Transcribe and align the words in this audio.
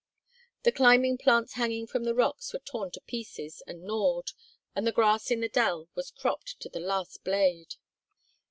The 0.63 0.71
climbing 0.71 1.19
plants 1.19 1.53
hanging 1.53 1.85
from 1.85 2.05
the 2.05 2.15
rocks 2.15 2.51
were 2.53 2.57
torn 2.59 2.89
to 2.93 3.01
pieces 3.01 3.61
and 3.67 3.83
gnawed, 3.83 4.31
and 4.75 4.87
the 4.87 4.91
grass 4.91 5.29
in 5.29 5.41
the 5.41 5.47
dell 5.47 5.89
was 5.93 6.09
cropped 6.09 6.59
to 6.61 6.69
the 6.69 6.79
last 6.79 7.23
blade. 7.23 7.75